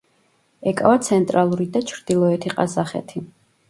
ეკავა 0.71 0.95
ცენტრალური 1.09 1.69
და 1.79 1.85
ჩრდილოეთი 1.95 2.57
ყაზახეთი. 2.59 3.29